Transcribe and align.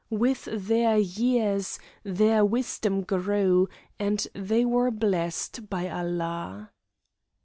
With 0.09 0.45
their 0.51 0.97
years, 0.97 1.77
their 2.01 2.43
wisdom 2.43 3.03
grew, 3.03 3.69
and 3.99 4.25
they 4.33 4.65
were 4.65 4.89
blessed 4.89 5.69
by 5.69 5.89
Allah. 5.91 6.71